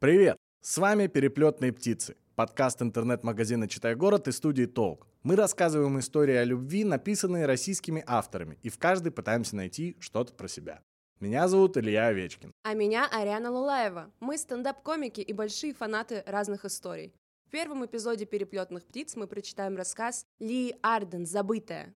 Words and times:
Привет! 0.00 0.38
С 0.62 0.78
вами 0.78 1.08
«Переплетные 1.08 1.74
птицы»– 1.74 2.16
подкаст 2.34 2.80
интернет-магазина 2.80 3.68
«Читай 3.68 3.94
город» 3.94 4.28
и 4.28 4.32
студии 4.32 4.64
«Толк». 4.64 5.06
Мы 5.24 5.36
рассказываем 5.36 5.98
истории 5.98 6.36
о 6.36 6.44
любви, 6.44 6.84
написанные 6.84 7.44
российскими 7.44 8.02
авторами, 8.06 8.58
и 8.62 8.70
в 8.70 8.78
каждой 8.78 9.12
пытаемся 9.12 9.56
найти 9.56 9.98
что-то 10.00 10.32
про 10.32 10.48
себя. 10.48 10.82
Меня 11.20 11.48
зовут 11.48 11.76
Илья 11.76 12.06
Овечкин. 12.06 12.50
А 12.62 12.72
меня 12.72 13.10
Ариана 13.12 13.50
Лулаева. 13.50 14.10
Мы 14.20 14.38
стендап-комики 14.38 15.20
и 15.20 15.34
большие 15.34 15.74
фанаты 15.74 16.24
разных 16.26 16.64
историй. 16.64 17.12
В 17.48 17.50
первом 17.50 17.84
эпизоде 17.84 18.24
«Переплетных 18.24 18.86
птиц» 18.86 19.16
мы 19.16 19.26
прочитаем 19.26 19.76
рассказ 19.76 20.24
Ли 20.38 20.76
Арден 20.80 21.26
«Забытая». 21.26 21.94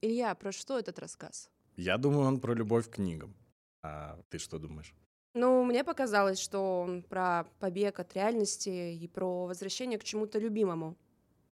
Илья, 0.00 0.34
про 0.34 0.50
что 0.50 0.78
этот 0.78 0.98
рассказ? 0.98 1.50
Я 1.76 1.98
думаю, 1.98 2.26
он 2.26 2.40
про 2.40 2.54
любовь 2.54 2.88
к 2.88 2.94
книгам. 2.94 3.36
А 3.82 4.18
ты 4.30 4.38
что 4.38 4.58
думаешь? 4.58 4.94
Ну, 5.34 5.62
мне 5.64 5.84
показалось, 5.84 6.40
что 6.40 6.80
он 6.82 7.02
про 7.02 7.44
побег 7.60 8.00
от 8.00 8.14
реальности 8.14 8.92
и 8.92 9.08
про 9.08 9.46
возвращение 9.46 9.98
к 9.98 10.04
чему-то 10.04 10.38
любимому. 10.38 10.96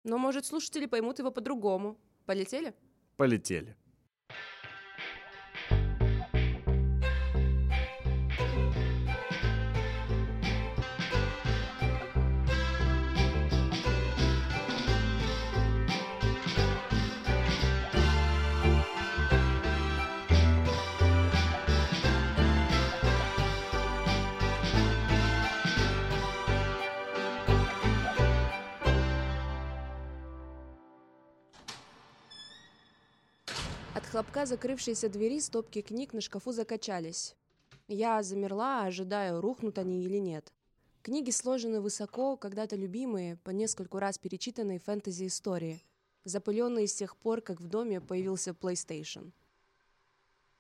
Но, 0.04 0.18
может, 0.18 0.46
слушатели 0.46 0.86
поймут 0.86 1.20
его 1.20 1.32
по-другому. 1.32 1.98
Полетели? 2.26 2.74
Полетели. 3.18 3.76
Хлопка 34.14 34.46
закрывшейся 34.46 35.10
двери 35.10 35.40
стопки 35.40 35.82
книг 35.82 36.14
на 36.14 36.22
шкафу 36.22 36.52
закачались. 36.52 37.36
Я 37.88 38.22
замерла, 38.22 38.84
ожидая, 38.84 39.42
рухнут 39.42 39.80
они 39.80 40.04
или 40.04 40.20
нет. 40.20 40.54
Книги 41.02 41.32
сложены 41.32 41.82
высоко, 41.82 42.38
когда-то 42.38 42.76
любимые, 42.76 43.38
по 43.38 43.50
нескольку 43.50 43.98
раз 43.98 44.20
перечитанные 44.20 44.78
фэнтези-истории, 44.78 45.82
запыленные 46.26 46.86
с 46.86 46.94
тех 46.94 47.18
пор, 47.18 47.42
как 47.42 47.60
в 47.60 47.66
доме 47.66 48.02
появился 48.02 48.52
PlayStation. 48.52 49.32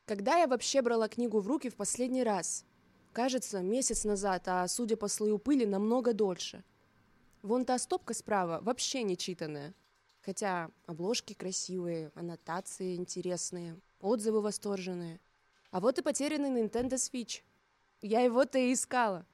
Когда 0.05 0.37
я 0.37 0.47
вообще 0.47 0.81
брала 0.81 1.07
книгу 1.07 1.39
в 1.39 1.47
руки 1.47 1.69
в 1.69 1.75
последний 1.75 2.23
раз? 2.23 2.65
Кажется, 3.11 3.59
месяц 3.59 4.03
назад, 4.03 4.47
а 4.47 4.67
судя 4.67 4.97
по 4.97 5.07
слою 5.07 5.37
пыли, 5.37 5.67
намного 5.67 6.13
дольше. 6.13 6.63
Вон 7.43 7.65
та 7.65 7.77
стопка 7.77 8.15
справа 8.15 8.61
вообще 8.63 9.03
не 9.03 9.15
читанная. 9.15 9.75
Хотя 10.25 10.71
обложки 10.85 11.33
красивые, 11.33 12.11
аннотации 12.15 12.95
интересные, 12.95 13.77
отзывы 13.99 14.41
восторженные. 14.41 15.19
А 15.69 15.81
вот 15.81 15.99
и 15.99 16.01
потерянный 16.01 16.49
Nintendo 16.49 16.93
Switch. 16.93 17.41
Я 18.01 18.21
его-то 18.21 18.57
и 18.57 18.71
искала. 18.73 19.25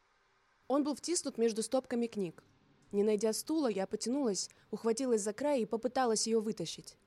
Он 0.68 0.84
был 0.84 0.96
втиснут 0.96 1.38
между 1.38 1.62
стопками 1.62 2.08
книг. 2.08 2.44
Не 2.92 3.04
найдя 3.04 3.34
стула, 3.34 3.68
я 3.68 3.86
потянулась, 3.86 4.50
ухватилась 4.72 5.22
за 5.22 5.32
край 5.32 5.62
и 5.62 5.66
попыталась 5.66 6.26
ее 6.26 6.40
вытащить. 6.40 6.98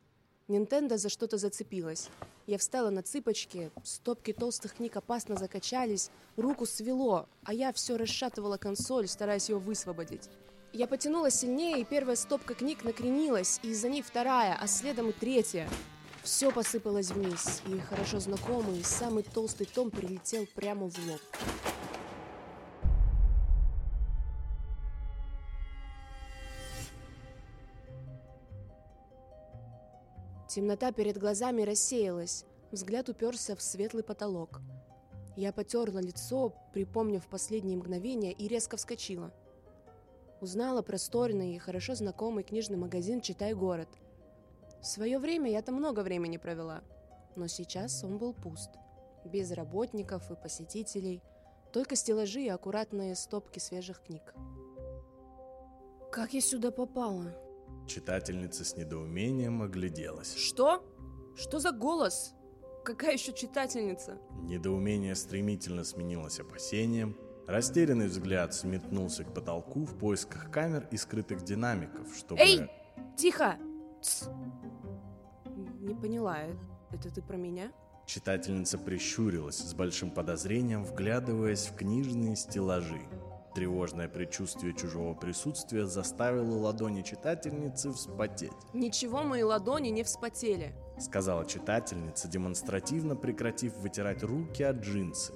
Нинтендо 0.47 0.97
за 0.97 1.09
что-то 1.09 1.39
зацепилась. 1.39 2.09
Я 2.47 2.59
встала 2.59 2.91
на 2.91 3.03
цыпочки, 3.03 3.71
стопки 3.83 4.33
толстых 4.33 4.75
книг 4.75 4.97
опасно 4.97 5.37
закачались, 5.37 6.11
руку 6.37 6.67
свело, 6.67 7.29
а 7.45 7.55
я 7.55 7.73
все 7.73 7.97
расшатывала 7.97 8.59
консоль, 8.59 9.09
стараясь 9.09 9.49
ее 9.49 9.59
высвободить. 9.59 10.29
Я 10.75 10.87
потянулась 10.87 11.35
сильнее, 11.35 11.81
и 11.81 11.85
первая 11.85 12.17
стопка 12.17 12.55
книг 12.55 12.83
накренилась, 12.83 13.61
и 13.63 13.75
за 13.75 13.91
ней 13.91 14.01
вторая, 14.01 14.57
а 14.59 14.67
следом 14.67 15.11
и 15.11 15.13
третья. 15.13 15.69
Все 16.23 16.51
посыпалось 16.51 17.11
вниз, 17.11 17.61
и 17.67 17.79
хорошо 17.79 18.21
знакомый, 18.21 18.83
самый 18.83 19.23
толстый 19.23 19.67
том 19.67 19.91
прилетел 19.91 20.47
прямо 20.55 20.89
в 20.89 20.99
лоб. 21.07 21.21
Темнота 30.49 30.91
перед 30.93 31.19
глазами 31.19 31.63
рассеялась, 31.63 32.47
взгляд 32.71 33.11
уперся 33.11 33.55
в 33.57 33.61
светлый 33.61 34.05
потолок. 34.05 34.61
Я 35.37 35.53
потерла 35.53 36.01
лицо, 36.01 36.55
припомнив 36.73 37.27
последние 37.27 37.77
мгновения, 37.77 38.33
и 38.33 38.49
резко 38.49 38.79
вскочила. 38.79 39.33
Узнала 40.43 40.83
просторный 40.83 41.55
и 41.55 41.59
хорошо 41.59 41.95
знакомый 41.95 42.43
книжный 42.43 42.77
магазин 42.77 43.21
«Читай 43.21 43.55
город». 43.55 43.89
В 44.81 44.87
свое 44.87 45.21
время 45.21 45.49
я 45.49 45.63
там 45.63 45.77
много 45.77 46.01
времени 46.01 46.37
провела, 46.37 46.83
но 47.37 47.47
сейчас 47.47 48.03
он 48.03 48.19
был 48.19 48.35
пуст. 48.35 48.71
Без 49.25 49.53
работников 49.53 50.33
и 50.33 50.35
посетителей, 50.35 51.23
только 51.73 51.95
стеллажи 51.95 52.41
и 52.43 52.49
аккуратные 52.49 53.15
стопки 53.15 53.61
свежих 53.61 54.03
книг. 54.03 54.35
Как 56.11 56.35
я 56.35 56.41
сюда 56.41 56.73
попала? 56.73 57.33
Читательница 57.87 58.65
с 58.65 58.77
недоумением 58.77 59.63
огляделась. 59.63 60.35
Что? 60.35 60.85
Что 61.37 61.61
за 61.61 61.71
голос? 61.71 62.35
Какая 62.85 63.13
еще 63.13 63.33
читательница? 63.33 64.19
Недоумение 64.43 65.15
стремительно 65.15 65.85
сменилось 65.85 66.41
опасением, 66.41 67.17
растерянный 67.47 68.07
взгляд 68.07 68.55
сметнулся 68.55 69.25
к 69.25 69.35
потолку 69.35 69.85
в 69.85 69.99
поисках 69.99 70.51
камер 70.51 70.89
и 70.91 70.97
скрытых 70.97 71.43
динамиков, 71.43 72.15
чтобы... 72.17 72.41
Эй! 72.41 72.69
Тихо! 73.17 73.57
Тс. 74.01 74.29
Не 75.81 75.95
поняла, 75.95 76.39
э- 76.43 76.57
это 76.91 77.13
ты 77.13 77.23
про 77.23 77.37
меня? 77.37 77.73
Читательница 78.07 78.79
прищурилась 78.79 79.59
с 79.59 79.75
большим 79.75 80.11
подозрением, 80.11 80.85
вглядываясь 80.85 81.67
в 81.67 81.77
книжные 81.77 82.37
стеллажи. 82.37 83.01
Тревожное 83.55 84.09
предчувствие 84.09 84.75
чужого 84.75 85.15
присутствия 85.15 85.87
заставило 85.87 86.57
ладони 86.57 87.03
читательницы 87.03 87.93
вспотеть. 87.93 88.53
Ничего 88.73 89.23
мои 89.23 89.43
ладони 89.43 89.91
не 89.91 90.05
вспотели. 90.05 90.75
Сказала 90.99 91.45
читательница, 91.45 92.29
демонстративно 92.29 93.15
прекратив 93.15 93.77
вытирать 93.77 94.23
руки 94.23 94.63
от 94.63 94.77
джинсы. 94.77 95.35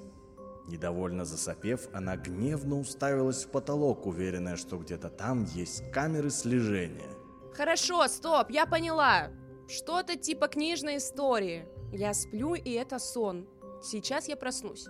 Недовольно 0.67 1.23
засопев, 1.23 1.87
она 1.93 2.17
гневно 2.17 2.77
уставилась 2.77 3.45
в 3.45 3.49
потолок, 3.49 4.05
уверенная, 4.05 4.57
что 4.57 4.77
где-то 4.77 5.09
там 5.09 5.45
есть 5.45 5.89
камеры 5.91 6.29
слежения. 6.29 7.09
Хорошо, 7.53 8.07
стоп, 8.07 8.49
я 8.49 8.65
поняла. 8.65 9.31
Что-то 9.69 10.17
типа 10.17 10.47
книжной 10.47 10.97
истории. 10.97 11.65
Я 11.93 12.13
сплю, 12.13 12.53
и 12.53 12.71
это 12.71 12.99
сон. 12.99 13.47
Сейчас 13.81 14.27
я 14.27 14.35
проснусь. 14.35 14.87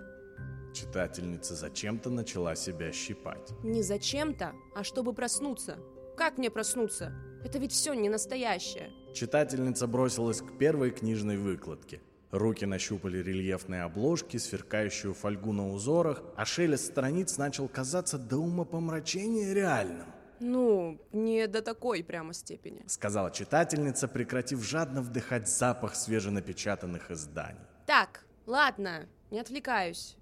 Читательница 0.73 1.55
зачем-то 1.55 2.09
начала 2.09 2.55
себя 2.55 2.91
щипать. 2.91 3.51
Не 3.63 3.83
зачем-то, 3.83 4.53
а 4.75 4.83
чтобы 4.83 5.13
проснуться. 5.13 5.77
Как 6.15 6.37
мне 6.37 6.49
проснуться? 6.49 7.13
Это 7.43 7.59
ведь 7.59 7.71
все 7.71 7.93
не 7.93 8.09
настоящее. 8.09 8.91
Читательница 9.13 9.87
бросилась 9.87 10.41
к 10.41 10.57
первой 10.57 10.91
книжной 10.91 11.37
выкладке. 11.37 12.01
Руки 12.31 12.65
нащупали 12.65 13.19
рельефные 13.19 13.83
обложки, 13.83 14.37
сверкающую 14.37 15.13
фольгу 15.13 15.53
на 15.53 15.69
узорах, 15.69 16.21
а 16.35 16.45
шелест 16.45 16.87
страниц 16.87 17.37
начал 17.37 17.69
казаться 17.69 18.17
до 18.17 18.37
умопомрачения 18.37 19.53
реальным. 19.53 20.07
Ну, 20.39 20.99
не 21.13 21.47
до 21.47 21.61
такой 21.61 22.03
прямо 22.03 22.33
степени. 22.33 22.83
Сказала 22.87 23.31
читательница, 23.31 24.07
прекратив 24.07 24.61
жадно 24.61 25.01
вдыхать 25.01 25.47
запах 25.47 25.95
свеженапечатанных 25.95 27.09
изданий. 27.11 27.61
Так, 27.85 28.25
ладно, 28.45 29.07
не 29.31 29.39
отвлекаюсь. 29.39 30.17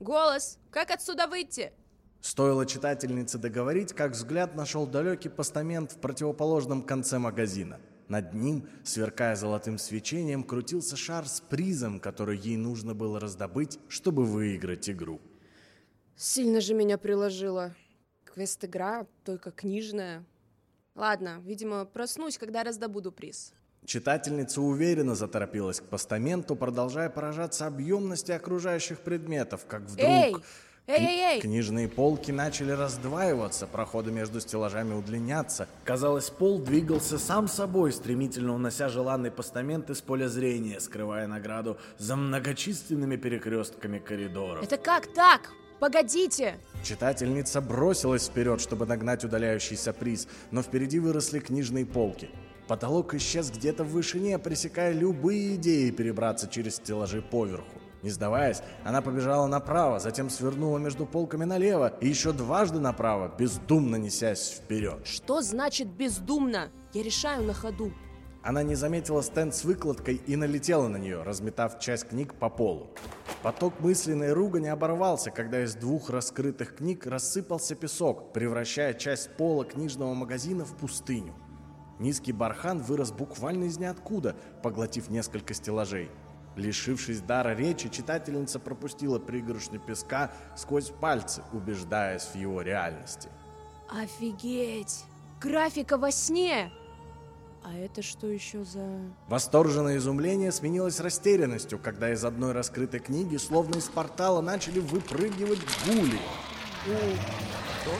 Голос, 0.00 0.58
как 0.70 0.90
отсюда 0.90 1.26
выйти? 1.26 1.72
Стоило 2.20 2.66
читательнице 2.66 3.38
договорить, 3.38 3.92
как 3.92 4.12
взгляд 4.12 4.54
нашел 4.54 4.86
далекий 4.86 5.28
постамент 5.28 5.92
в 5.92 6.00
противоположном 6.00 6.82
конце 6.82 7.18
магазина. 7.18 7.80
Над 8.10 8.34
ним, 8.34 8.68
сверкая 8.82 9.36
золотым 9.36 9.78
свечением, 9.78 10.42
крутился 10.42 10.96
шар 10.96 11.28
с 11.28 11.40
призом, 11.40 12.00
который 12.00 12.36
ей 12.36 12.56
нужно 12.56 12.92
было 12.92 13.20
раздобыть, 13.20 13.78
чтобы 13.86 14.24
выиграть 14.24 14.90
игру. 14.90 15.20
Сильно 16.16 16.60
же 16.60 16.74
меня 16.74 16.98
приложило. 16.98 17.72
Квест-игра, 18.24 19.06
только 19.24 19.52
книжная. 19.52 20.24
Ладно, 20.96 21.40
видимо, 21.44 21.84
проснусь, 21.84 22.36
когда 22.36 22.64
раздобуду 22.64 23.12
приз. 23.12 23.52
Читательница 23.84 24.60
уверенно 24.60 25.14
заторопилась 25.14 25.80
к 25.80 25.84
постаменту, 25.84 26.56
продолжая 26.56 27.10
поражаться 27.10 27.68
объемности 27.68 28.32
окружающих 28.32 28.98
предметов, 29.02 29.66
как 29.66 29.82
вдруг... 29.82 30.10
Эй! 30.10 30.34
Эй, 30.90 31.06
эй, 31.06 31.20
эй! 31.34 31.40
Книжные 31.40 31.86
полки 31.86 32.32
начали 32.32 32.72
раздваиваться, 32.72 33.68
проходы 33.68 34.10
между 34.10 34.40
стеллажами 34.40 34.92
удлиняться. 34.92 35.68
Казалось, 35.84 36.30
пол 36.30 36.58
двигался 36.58 37.16
сам 37.16 37.46
собой, 37.46 37.92
стремительно 37.92 38.54
унося 38.56 38.88
желанный 38.88 39.30
постамент 39.30 39.88
из 39.90 40.00
поля 40.00 40.28
зрения, 40.28 40.80
скрывая 40.80 41.28
награду 41.28 41.78
за 41.98 42.16
многочисленными 42.16 43.14
перекрестками 43.14 44.00
коридоров. 44.00 44.64
Это 44.64 44.78
как 44.78 45.06
так? 45.12 45.52
Погодите! 45.78 46.56
Читательница 46.82 47.60
бросилась 47.60 48.26
вперед, 48.26 48.60
чтобы 48.60 48.84
нагнать 48.84 49.22
удаляющийся 49.22 49.92
приз, 49.92 50.26
но 50.50 50.60
впереди 50.60 50.98
выросли 50.98 51.38
книжные 51.38 51.86
полки. 51.86 52.30
Потолок 52.66 53.14
исчез 53.14 53.50
где-то 53.50 53.84
в 53.84 53.90
вышине, 53.90 54.40
пресекая 54.40 54.92
любые 54.92 55.54
идеи 55.54 55.90
перебраться 55.90 56.48
через 56.48 56.76
стеллажи 56.76 57.22
поверху. 57.22 57.79
Не 58.02 58.10
сдаваясь, 58.10 58.62
она 58.84 59.02
побежала 59.02 59.46
направо, 59.46 59.98
затем 59.98 60.30
свернула 60.30 60.78
между 60.78 61.04
полками 61.06 61.44
налево 61.44 61.92
и 62.00 62.08
еще 62.08 62.32
дважды 62.32 62.80
направо, 62.80 63.32
бездумно 63.38 63.96
несясь 63.96 64.50
вперед. 64.50 65.06
Что 65.06 65.42
значит 65.42 65.88
бездумно? 65.88 66.70
Я 66.94 67.02
решаю 67.02 67.44
на 67.44 67.52
ходу. 67.52 67.92
Она 68.42 68.62
не 68.62 68.74
заметила 68.74 69.22
стенд 69.22 69.54
с 69.54 69.64
выкладкой 69.64 70.14
и 70.26 70.34
налетела 70.34 70.88
на 70.88 70.96
нее, 70.96 71.22
разметав 71.22 71.78
часть 71.78 72.08
книг 72.08 72.34
по 72.34 72.48
полу. 72.48 72.88
Поток 73.42 73.80
мысленной 73.80 74.32
ругани 74.32 74.68
оборвался, 74.68 75.30
когда 75.30 75.62
из 75.62 75.74
двух 75.74 76.08
раскрытых 76.08 76.76
книг 76.76 77.06
рассыпался 77.06 77.74
песок, 77.74 78.32
превращая 78.32 78.94
часть 78.94 79.30
пола 79.36 79.66
книжного 79.66 80.14
магазина 80.14 80.64
в 80.64 80.74
пустыню. 80.74 81.34
Низкий 81.98 82.32
бархан 82.32 82.80
вырос 82.80 83.12
буквально 83.12 83.64
из 83.64 83.78
ниоткуда, 83.78 84.34
поглотив 84.62 85.10
несколько 85.10 85.52
стеллажей. 85.52 86.10
Лишившись 86.56 87.20
дара 87.20 87.54
речи, 87.54 87.88
читательница 87.88 88.58
пропустила 88.58 89.18
пригоршню 89.18 89.78
песка 89.80 90.32
сквозь 90.56 90.90
пальцы, 90.90 91.42
убеждаясь 91.52 92.24
в 92.24 92.34
его 92.34 92.62
реальности. 92.62 93.28
Офигеть! 93.88 95.04
Графика 95.40 95.96
во 95.96 96.10
сне! 96.10 96.70
А 97.62 97.74
это 97.76 98.02
что 98.02 98.26
еще 98.26 98.64
за... 98.64 99.00
Восторженное 99.28 99.98
изумление 99.98 100.50
сменилось 100.50 100.98
растерянностью, 101.00 101.78
когда 101.78 102.12
из 102.12 102.24
одной 102.24 102.52
раскрытой 102.52 103.00
книги, 103.00 103.36
словно 103.36 103.76
из 103.76 103.88
портала, 103.88 104.40
начали 104.40 104.80
выпрыгивать 104.80 105.60
гули. 105.86 106.18
Что? 106.84 107.92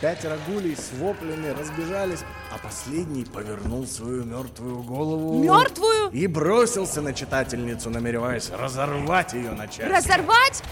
Пятеро 0.00 0.36
гулей 0.46 0.76
с 0.76 0.92
воплями 0.98 1.48
разбежались, 1.48 2.20
а 2.52 2.58
последний 2.58 3.24
повернул 3.24 3.86
свою 3.86 4.24
мертвую 4.24 4.82
голову... 4.82 5.42
Мертвую? 5.42 6.10
И 6.10 6.26
бросился 6.26 7.00
на 7.00 7.14
читательницу, 7.14 7.88
намереваясь 7.88 8.50
разорвать 8.50 9.32
ее 9.32 9.52
на 9.52 9.66
части. 9.66 9.90
Разорвать? 9.90 10.62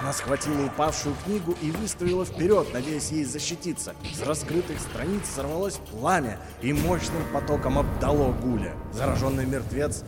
Она 0.00 0.12
схватила 0.12 0.66
упавшую 0.66 1.14
книгу 1.24 1.54
и 1.62 1.70
выставила 1.70 2.24
вперед, 2.24 2.72
надеясь 2.72 3.12
ей 3.12 3.24
защититься. 3.24 3.94
С 4.12 4.22
раскрытых 4.22 4.80
страниц 4.80 5.22
сорвалось 5.32 5.78
пламя 5.90 6.38
и 6.60 6.72
мощным 6.72 7.22
потоком 7.32 7.78
обдало 7.78 8.32
гуля. 8.32 8.74
Зараженный 8.92 9.46
мертвец 9.46 10.02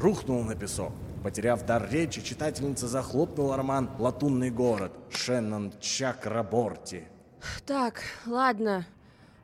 рухнул 0.00 0.42
на 0.44 0.54
песок. 0.54 0.92
Потеряв 1.22 1.64
дар 1.64 1.88
речи, 1.90 2.22
читательница 2.22 2.88
захлопнула 2.88 3.56
роман 3.56 3.90
«Латунный 3.98 4.50
город» 4.50 4.92
Шеннон 5.10 5.72
Чакраборти. 5.80 7.04
Так, 7.66 8.02
ладно. 8.26 8.86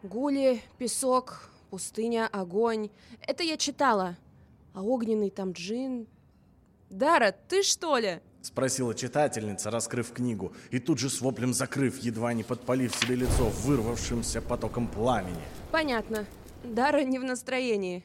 Гули, 0.02 0.62
песок, 0.78 1.50
пустыня, 1.70 2.28
огонь. 2.30 2.90
Это 3.20 3.42
я 3.42 3.56
читала. 3.56 4.16
А 4.74 4.82
огненный 4.82 5.30
там 5.30 5.52
джин... 5.52 6.06
Дара, 6.90 7.32
ты 7.48 7.62
что 7.62 7.98
ли? 7.98 8.20
Спросила 8.42 8.94
читательница, 8.94 9.70
раскрыв 9.70 10.12
книгу, 10.12 10.52
и 10.70 10.80
тут 10.80 10.98
же 10.98 11.08
с 11.08 11.20
воплем 11.20 11.52
закрыв, 11.54 11.98
едва 11.98 12.32
не 12.32 12.42
подпалив 12.42 12.94
себе 12.94 13.14
лицо 13.14 13.48
вырвавшимся 13.48 14.40
потоком 14.40 14.88
пламени. 14.88 15.42
Понятно. 15.70 16.26
Дара 16.64 17.04
не 17.04 17.18
в 17.18 17.24
настроении. 17.24 18.04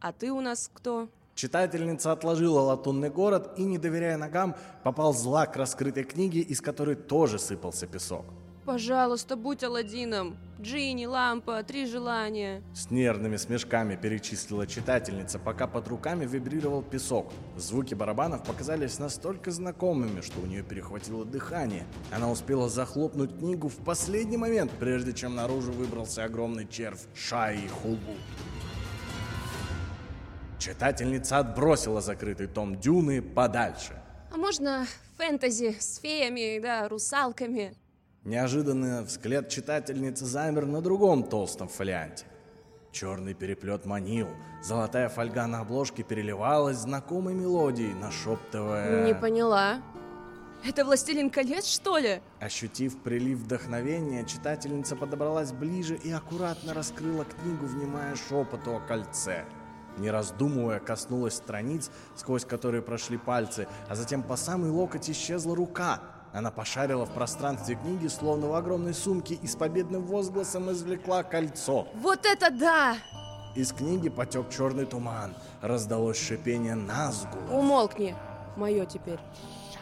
А 0.00 0.12
ты 0.12 0.30
у 0.32 0.40
нас 0.40 0.70
кто? 0.72 1.08
Читательница 1.34 2.12
отложила 2.12 2.60
латунный 2.60 3.10
город 3.10 3.54
и, 3.58 3.64
не 3.64 3.76
доверяя 3.76 4.16
ногам, 4.16 4.56
поползла 4.82 5.46
к 5.46 5.56
раскрытой 5.56 6.04
книге, 6.04 6.40
из 6.40 6.62
которой 6.62 6.94
тоже 6.94 7.38
сыпался 7.38 7.86
песок. 7.86 8.24
Пожалуйста, 8.66 9.36
будь 9.36 9.62
Аладдином. 9.62 10.36
Джинни, 10.60 11.06
лампа, 11.06 11.62
три 11.62 11.86
желания. 11.86 12.64
С 12.74 12.90
нервными 12.90 13.36
смешками 13.36 13.94
перечислила 13.94 14.66
читательница, 14.66 15.38
пока 15.38 15.68
под 15.68 15.86
руками 15.86 16.26
вибрировал 16.26 16.82
песок. 16.82 17.32
Звуки 17.56 17.94
барабанов 17.94 18.42
показались 18.42 18.98
настолько 18.98 19.52
знакомыми, 19.52 20.20
что 20.20 20.40
у 20.40 20.46
нее 20.46 20.64
перехватило 20.64 21.24
дыхание. 21.24 21.86
Она 22.10 22.28
успела 22.28 22.68
захлопнуть 22.68 23.38
книгу 23.38 23.68
в 23.68 23.76
последний 23.76 24.36
момент, 24.36 24.72
прежде 24.80 25.12
чем 25.12 25.36
наружу 25.36 25.70
выбрался 25.70 26.24
огромный 26.24 26.66
червь 26.66 27.06
Шаи 27.14 27.68
Хулбу. 27.68 28.14
Читательница 30.58 31.38
отбросила 31.38 32.00
закрытый 32.00 32.48
том 32.48 32.80
Дюны 32.80 33.22
подальше. 33.22 34.02
А 34.32 34.36
можно 34.36 34.86
фэнтези 35.18 35.76
с 35.78 35.98
феями, 35.98 36.58
да, 36.60 36.88
русалками? 36.88 37.76
Неожиданно 38.26 39.02
взгляд 39.02 39.48
читательницы 39.48 40.24
замер 40.26 40.66
на 40.66 40.80
другом 40.80 41.22
толстом 41.22 41.68
фолианте. 41.68 42.26
Черный 42.90 43.34
переплет 43.34 43.86
манил, 43.86 44.26
золотая 44.64 45.08
фольга 45.08 45.46
на 45.46 45.60
обложке 45.60 46.02
переливалась 46.02 46.78
знакомой 46.78 47.34
мелодией, 47.34 47.94
нашептывая... 47.94 49.06
Не 49.06 49.14
поняла. 49.14 49.80
Это 50.66 50.84
«Властелин 50.84 51.30
колец», 51.30 51.66
что 51.66 51.98
ли? 51.98 52.20
Ощутив 52.40 53.00
прилив 53.00 53.38
вдохновения, 53.38 54.24
читательница 54.24 54.96
подобралась 54.96 55.52
ближе 55.52 55.94
и 55.94 56.10
аккуратно 56.10 56.74
раскрыла 56.74 57.24
книгу, 57.26 57.66
внимая 57.66 58.16
шепоту 58.16 58.74
о 58.74 58.80
кольце. 58.80 59.44
Не 59.98 60.10
раздумывая, 60.10 60.80
коснулась 60.80 61.34
страниц, 61.34 61.92
сквозь 62.16 62.44
которые 62.44 62.82
прошли 62.82 63.18
пальцы, 63.18 63.68
а 63.88 63.94
затем 63.94 64.24
по 64.24 64.34
самый 64.34 64.70
локоть 64.70 65.08
исчезла 65.08 65.54
рука. 65.54 66.02
Она 66.36 66.50
пошарила 66.50 67.06
в 67.06 67.14
пространстве 67.14 67.76
книги, 67.76 68.08
словно 68.08 68.48
в 68.48 68.54
огромной 68.54 68.92
сумке, 68.92 69.36
и 69.36 69.46
с 69.46 69.56
победным 69.56 70.02
возгласом 70.02 70.70
извлекла 70.70 71.22
кольцо. 71.22 71.88
Вот 71.94 72.26
это 72.26 72.50
да! 72.50 72.98
Из 73.54 73.72
книги 73.72 74.10
потек 74.10 74.50
черный 74.50 74.84
туман. 74.84 75.34
Раздалось 75.62 76.18
шипение 76.18 76.74
назгу. 76.74 77.38
Умолкни. 77.50 78.14
Мое 78.54 78.84
теперь. 78.84 79.18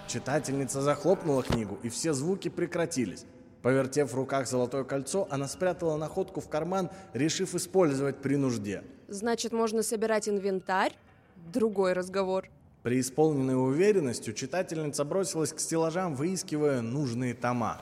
Читательница 0.06 0.80
захлопнула 0.80 1.42
книгу, 1.42 1.76
и 1.82 1.88
все 1.88 2.12
звуки 2.12 2.48
прекратились. 2.48 3.24
Повертев 3.62 4.12
в 4.12 4.14
руках 4.14 4.46
золотое 4.46 4.84
кольцо, 4.84 5.26
она 5.30 5.48
спрятала 5.48 5.96
находку 5.96 6.40
в 6.40 6.48
карман, 6.48 6.88
решив 7.14 7.56
использовать 7.56 8.22
при 8.22 8.36
нужде. 8.36 8.84
Значит, 9.08 9.52
можно 9.52 9.82
собирать 9.82 10.28
инвентарь? 10.28 10.92
Другой 11.52 11.94
разговор. 11.94 12.48
Преисполненной 12.84 13.54
уверенностью 13.54 14.34
читательница 14.34 15.06
бросилась 15.06 15.54
к 15.54 15.58
стеллажам, 15.58 16.14
выискивая 16.14 16.82
нужные 16.82 17.32
тома. 17.32 17.80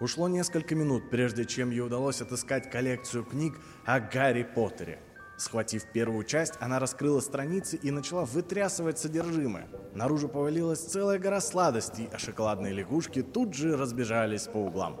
Ушло 0.00 0.28
несколько 0.28 0.76
минут, 0.76 1.10
прежде 1.10 1.44
чем 1.44 1.70
ей 1.70 1.80
удалось 1.80 2.20
отыскать 2.20 2.70
коллекцию 2.70 3.24
книг 3.24 3.58
о 3.84 3.98
Гарри 3.98 4.44
Поттере. 4.44 5.00
Схватив 5.36 5.84
первую 5.92 6.22
часть, 6.22 6.54
она 6.60 6.78
раскрыла 6.78 7.18
страницы 7.18 7.76
и 7.76 7.90
начала 7.90 8.24
вытрясывать 8.24 9.00
содержимое. 9.00 9.66
Наружу 9.94 10.28
повалилась 10.28 10.78
целая 10.78 11.18
гора 11.18 11.40
сладостей, 11.40 12.08
а 12.12 12.18
шоколадные 12.18 12.72
лягушки 12.72 13.22
тут 13.22 13.52
же 13.54 13.76
разбежались 13.76 14.44
по 14.44 14.58
углам. 14.58 14.96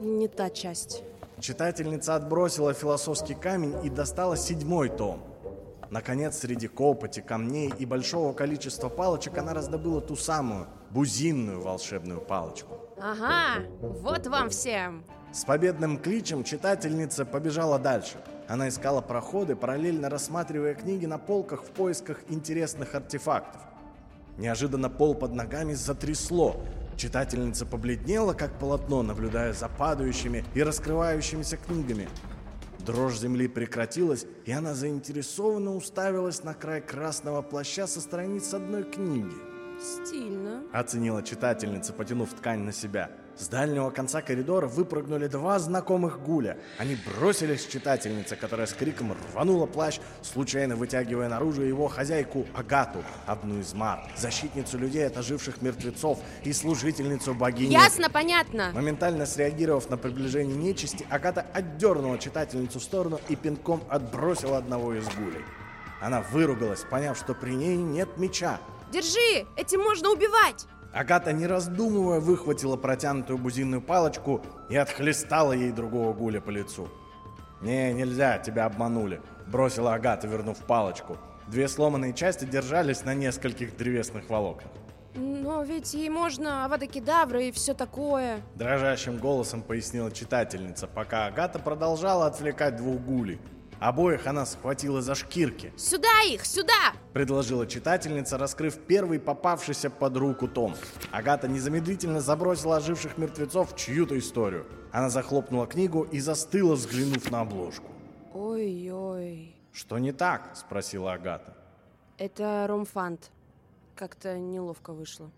Не 0.00 0.26
та 0.26 0.50
часть. 0.50 1.04
Читательница 1.38 2.16
отбросила 2.16 2.74
философский 2.74 3.34
камень 3.34 3.76
и 3.86 3.90
достала 3.90 4.36
седьмой 4.36 4.88
том. 4.88 5.31
Наконец, 5.92 6.38
среди 6.38 6.68
копоти, 6.68 7.20
камней 7.20 7.70
и 7.78 7.84
большого 7.84 8.32
количества 8.32 8.88
палочек 8.88 9.36
она 9.36 9.52
раздобыла 9.52 10.00
ту 10.00 10.16
самую, 10.16 10.66
бузинную 10.88 11.60
волшебную 11.60 12.22
палочку. 12.22 12.78
Ага, 12.98 13.66
вот 13.78 14.26
вам 14.26 14.48
всем. 14.48 15.04
С 15.34 15.44
победным 15.44 15.98
кличем 15.98 16.44
читательница 16.44 17.26
побежала 17.26 17.78
дальше. 17.78 18.16
Она 18.48 18.70
искала 18.70 19.02
проходы, 19.02 19.54
параллельно 19.54 20.08
рассматривая 20.08 20.74
книги 20.74 21.04
на 21.04 21.18
полках 21.18 21.62
в 21.62 21.68
поисках 21.72 22.20
интересных 22.30 22.94
артефактов. 22.94 23.60
Неожиданно 24.38 24.88
пол 24.88 25.14
под 25.14 25.34
ногами 25.34 25.74
затрясло. 25.74 26.56
Читательница 26.96 27.66
побледнела, 27.66 28.32
как 28.32 28.58
полотно, 28.58 29.02
наблюдая 29.02 29.52
за 29.52 29.68
падающими 29.68 30.42
и 30.54 30.62
раскрывающимися 30.62 31.58
книгами. 31.58 32.08
Дрожь 32.84 33.18
земли 33.18 33.46
прекратилась, 33.46 34.26
и 34.44 34.50
она 34.50 34.74
заинтересованно 34.74 35.76
уставилась 35.76 36.42
на 36.42 36.52
край 36.52 36.80
красного 36.80 37.40
плаща 37.40 37.86
со 37.86 38.00
страниц 38.00 38.52
одной 38.54 38.82
книги. 38.82 39.34
Стильно. 39.80 40.62
Оценила 40.72 41.22
читательница, 41.22 41.92
потянув 41.92 42.32
ткань 42.34 42.60
на 42.60 42.72
себя. 42.72 43.10
С 43.36 43.48
дальнего 43.48 43.90
конца 43.90 44.20
коридора 44.20 44.66
выпрыгнули 44.66 45.26
два 45.26 45.58
знакомых 45.58 46.20
гуля. 46.22 46.58
Они 46.78 46.96
бросились 46.96 47.64
к 47.64 47.70
читательнице, 47.70 48.36
которая 48.36 48.66
с 48.66 48.74
криком 48.74 49.16
рванула 49.32 49.66
плащ, 49.66 50.00
случайно 50.20 50.76
вытягивая 50.76 51.28
наружу 51.28 51.62
его 51.62 51.88
хозяйку 51.88 52.46
Агату, 52.54 53.02
одну 53.26 53.60
из 53.60 53.72
мар, 53.72 54.00
защитницу 54.16 54.78
людей 54.78 55.06
от 55.06 55.16
оживших 55.16 55.62
мертвецов 55.62 56.18
и 56.44 56.52
служительницу 56.52 57.34
богини. 57.34 57.72
Ясно, 57.72 58.10
понятно. 58.10 58.70
Моментально 58.74 59.24
среагировав 59.24 59.88
на 59.88 59.96
приближение 59.96 60.56
нечисти, 60.56 61.06
Агата 61.08 61.46
отдернула 61.54 62.18
читательницу 62.18 62.80
в 62.80 62.82
сторону 62.82 63.18
и 63.28 63.36
пинком 63.36 63.82
отбросила 63.88 64.58
одного 64.58 64.94
из 64.94 65.06
гулей. 65.06 65.44
Она 66.02 66.20
выругалась, 66.20 66.84
поняв, 66.88 67.16
что 67.16 67.32
при 67.32 67.54
ней 67.54 67.76
нет 67.76 68.18
меча. 68.18 68.60
Держи, 68.92 69.46
этим 69.56 69.80
можно 69.80 70.10
убивать. 70.10 70.66
Агата, 70.92 71.32
не 71.32 71.46
раздумывая, 71.46 72.20
выхватила 72.20 72.76
протянутую 72.76 73.38
бузинную 73.38 73.80
палочку 73.80 74.42
и 74.68 74.76
отхлестала 74.76 75.52
ей 75.52 75.72
другого 75.72 76.12
гуля 76.12 76.40
по 76.40 76.50
лицу. 76.50 76.88
«Не, 77.62 77.92
нельзя, 77.92 78.38
тебя 78.38 78.66
обманули»,— 78.66 79.20
бросила 79.46 79.94
Агата, 79.94 80.26
вернув 80.26 80.58
палочку. 80.58 81.16
Две 81.48 81.68
сломанные 81.68 82.12
части 82.12 82.44
держались 82.44 83.04
на 83.04 83.14
нескольких 83.14 83.76
древесных 83.76 84.28
волокнах. 84.28 84.70
Но 85.14 85.62
ведь 85.62 85.92
ей 85.92 86.08
можно 86.08 86.64
авада 86.64 86.86
кедавра 86.86 87.42
и 87.42 87.52
все 87.52 87.74
такое. 87.74 88.40
Дрожащим 88.54 89.18
голосом 89.18 89.62
пояснила 89.62 90.10
читательница, 90.10 90.86
пока 90.86 91.26
Агата 91.26 91.58
продолжала 91.58 92.26
отвлекать 92.26 92.76
двух 92.76 93.00
гулей. 93.00 93.38
Обоих 93.82 94.28
она 94.28 94.46
схватила 94.46 95.02
за 95.02 95.16
шкирки. 95.16 95.72
Сюда 95.76 96.22
их, 96.22 96.46
сюда! 96.46 96.92
Предложила 97.12 97.66
читательница, 97.66 98.38
раскрыв 98.38 98.78
первый 98.78 99.18
попавшийся 99.18 99.90
под 99.90 100.16
руку 100.16 100.46
том. 100.46 100.76
Агата 101.10 101.48
незамедлительно 101.48 102.20
забросила 102.20 102.76
оживших 102.76 103.18
мертвецов 103.18 103.72
в 103.72 103.76
чью-то 103.76 104.16
историю. 104.16 104.66
Она 104.92 105.10
захлопнула 105.10 105.66
книгу 105.66 106.04
и 106.04 106.20
застыла, 106.20 106.76
взглянув 106.76 107.28
на 107.32 107.40
обложку. 107.40 107.90
Ой-ой. 108.32 109.56
«Что 109.72 109.98
не 109.98 110.12
так?»– 110.12 110.52
спросила 110.54 111.14
Агата. 111.14 111.56
Это 112.18 112.66
ромфант. 112.68 113.32
Как-то 113.96 114.38
неловко 114.38 114.92
вышло. 114.92 115.28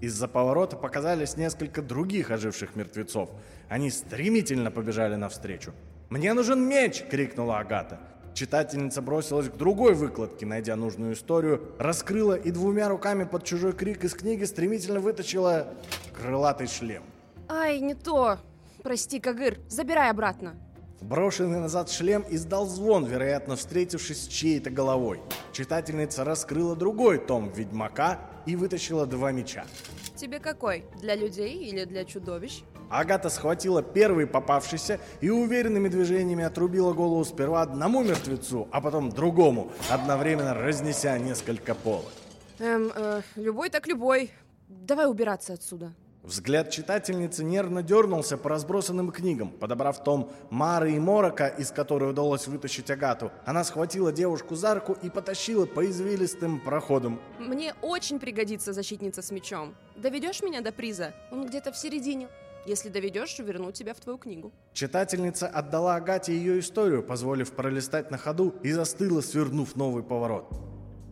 Из-за 0.00 0.28
поворота 0.28 0.76
показались 0.76 1.36
несколько 1.36 1.82
других 1.82 2.30
оживших 2.30 2.76
мертвецов. 2.76 3.28
Они 3.68 3.90
стремительно 3.90 4.70
побежали 4.70 5.16
навстречу. 5.16 5.72
«Мне 6.12 6.34
нужен 6.34 6.68
меч!»— 6.68 7.02
крикнула 7.10 7.60
Агата. 7.60 7.98
Читательница 8.34 9.00
бросилась 9.00 9.48
к 9.48 9.56
другой 9.56 9.94
выкладке, 9.94 10.44
найдя 10.44 10.76
нужную 10.76 11.14
историю, 11.14 11.72
раскрыла 11.78 12.34
и 12.34 12.50
двумя 12.50 12.90
руками 12.90 13.24
под 13.24 13.44
чужой 13.44 13.72
крик 13.72 14.04
из 14.04 14.12
книги 14.12 14.44
стремительно 14.44 15.00
вытащила 15.00 15.68
крылатый 16.14 16.66
шлем. 16.66 17.02
Ай, 17.48 17.80
не 17.80 17.94
то. 17.94 18.36
Прости, 18.82 19.20
Кагыр, 19.20 19.56
забирай 19.68 20.10
обратно. 20.10 20.54
Брошенный 21.00 21.60
назад 21.60 21.88
шлем 21.88 22.26
издал 22.28 22.66
звон, 22.66 23.06
вероятно, 23.06 23.56
встретившись 23.56 24.24
с 24.24 24.28
чьей-то 24.28 24.68
головой. 24.68 25.22
Читательница 25.54 26.24
раскрыла 26.24 26.76
другой 26.76 27.20
том 27.20 27.50
«Ведьмака» 27.56 28.20
и 28.44 28.54
вытащила 28.54 29.06
два 29.06 29.32
меча. 29.32 29.64
Тебе 30.14 30.40
какой? 30.40 30.84
Для 31.00 31.14
людей 31.16 31.56
или 31.64 31.86
для 31.86 32.04
чудовищ? 32.04 32.64
Агата 32.92 33.30
схватила 33.30 33.82
первый 33.82 34.26
попавшийся 34.26 35.00
и 35.22 35.30
уверенными 35.30 35.88
движениями 35.88 36.44
отрубила 36.44 36.92
голову 36.92 37.24
сперва 37.24 37.62
одному 37.62 38.04
мертвецу, 38.04 38.68
а 38.70 38.82
потом 38.82 39.08
другому, 39.08 39.72
одновременно 39.90 40.52
разнеся 40.52 41.16
несколько 41.18 41.74
полок. 41.74 42.12
Эм, 42.58 42.92
э, 42.94 43.22
любой 43.36 43.70
так 43.70 43.86
любой. 43.86 44.30
Давай 44.68 45.06
убираться 45.06 45.54
отсюда. 45.54 45.94
Взгляд 46.22 46.70
читательницы 46.70 47.42
нервно 47.42 47.82
дернулся 47.82 48.36
по 48.36 48.50
разбросанным 48.50 49.10
книгам. 49.10 49.50
Подобрав 49.50 50.04
том 50.04 50.30
Мары 50.50 50.92
и 50.92 50.98
Морока, 51.00 51.48
из 51.48 51.72
которой 51.72 52.10
удалось 52.10 52.46
вытащить 52.46 52.90
Агату, 52.90 53.32
она 53.44 53.64
схватила 53.64 54.12
девушку 54.12 54.54
за 54.54 54.74
руку 54.74 54.96
и 55.02 55.10
потащила 55.10 55.66
по 55.66 55.84
извилистым 55.84 56.60
проходам. 56.60 57.20
Мне 57.40 57.74
очень 57.82 58.20
пригодится 58.20 58.72
защитница 58.72 59.20
с 59.22 59.32
мечом. 59.32 59.74
Доведешь 59.96 60.42
меня 60.42 60.60
до 60.60 60.70
приза? 60.70 61.12
Он 61.32 61.46
где-то 61.46 61.72
в 61.72 61.76
середине. 61.76 62.28
Если 62.64 62.90
доведешь, 62.90 63.38
верну 63.38 63.72
тебя 63.72 63.92
в 63.92 64.00
твою 64.00 64.18
книгу. 64.18 64.52
Читательница 64.72 65.48
отдала 65.48 65.96
Агате 65.96 66.32
ее 66.32 66.60
историю, 66.60 67.02
позволив 67.02 67.52
пролистать 67.52 68.10
на 68.10 68.18
ходу, 68.18 68.54
и 68.62 68.70
застыла, 68.70 69.20
свернув 69.20 69.74
новый 69.74 70.04
поворот. 70.04 70.46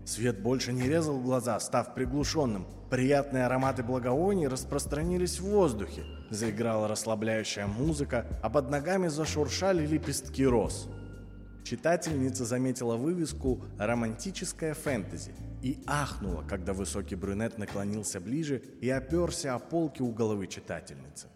Свет 0.06 0.40
больше 0.40 0.72
не 0.72 0.82
резал 0.88 1.20
глаза, 1.20 1.58
став 1.60 1.94
приглушенным. 1.94 2.66
Приятные 2.88 3.46
ароматы 3.46 3.82
благовоний 3.82 4.48
распространились 4.48 5.40
в 5.40 5.44
воздухе. 5.44 6.04
Заиграла 6.30 6.88
расслабляющая 6.88 7.66
музыка, 7.66 8.26
а 8.42 8.50
под 8.50 8.70
ногами 8.70 9.08
зашуршали 9.08 9.86
лепестки 9.86 10.46
роз. 10.46 10.88
Читательница 11.64 12.44
заметила 12.44 12.96
вывеску 12.96 13.62
«Романтическая 13.78 14.74
фэнтези» 14.74 15.34
и 15.62 15.78
ахнула, 15.86 16.42
когда 16.42 16.72
высокий 16.72 17.16
брюнет 17.16 17.58
наклонился 17.58 18.20
ближе 18.20 18.62
и 18.80 18.88
оперся 18.88 19.54
о 19.54 19.58
полки 19.58 20.02
у 20.02 20.10
головы 20.10 20.46
читательницы. 20.46 21.28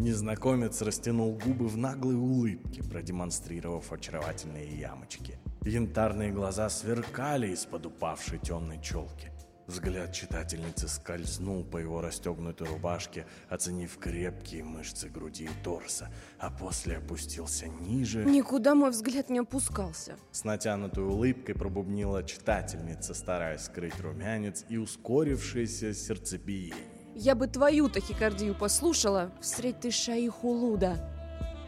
Незнакомец 0.00 0.80
растянул 0.80 1.34
губы 1.34 1.68
в 1.68 1.76
наглой 1.76 2.14
улыбке, 2.14 2.82
продемонстрировав 2.82 3.92
очаровательные 3.92 4.66
ямочки. 4.66 5.38
Янтарные 5.62 6.32
глаза 6.32 6.70
сверкали 6.70 7.48
из-под 7.48 7.84
упавшей 7.84 8.38
темной 8.38 8.80
челки. 8.80 9.30
Взгляд 9.66 10.14
читательницы 10.14 10.88
скользнул 10.88 11.64
по 11.64 11.76
его 11.76 12.00
расстегнутой 12.00 12.66
рубашке, 12.68 13.26
оценив 13.50 13.98
крепкие 13.98 14.64
мышцы 14.64 15.10
груди 15.10 15.44
и 15.44 15.62
торса, 15.62 16.08
а 16.38 16.50
после 16.50 16.96
опустился 16.96 17.68
ниже. 17.68 18.24
Никуда 18.24 18.74
мой 18.74 18.92
взгляд 18.92 19.28
не 19.28 19.40
опускался. 19.40 20.16
С 20.32 20.44
натянутой 20.44 21.04
улыбкой 21.04 21.54
пробубнила 21.54 22.22
читательница, 22.22 23.12
стараясь 23.12 23.66
скрыть 23.66 24.00
румянец 24.00 24.64
и 24.70 24.78
ускорившееся 24.78 25.92
сердцебиение. 25.92 26.88
Я 27.14 27.34
бы 27.34 27.48
твою 27.48 27.88
тахикардию 27.88 28.54
послушала, 28.54 29.32
встреть 29.40 29.80
ты 29.80 29.90
шаиху 29.90 30.48
Луда. 30.48 30.96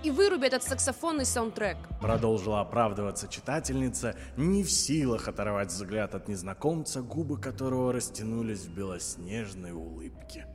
И 0.03 0.11
выруби 0.11 0.47
этот 0.47 0.63
саксофонный 0.63 1.25
саундтрек. 1.25 1.77
Продолжила 2.01 2.61
оправдываться 2.61 3.29
читательница, 3.29 4.17
не 4.37 4.65
в 4.65 4.71
силах 4.71 5.29
оторвать 5.29 5.69
взгляд 5.69 6.15
от 6.15 6.29
незнакомца, 6.29 7.03
губы 7.03 7.41
которого 7.41 7.93
растянулись 7.93 8.67
в 8.67 8.75
белоснежной 8.75 9.73
улыбке. 9.73 10.47